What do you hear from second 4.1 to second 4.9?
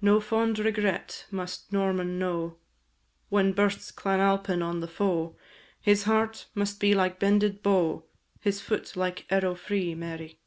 Alpine on the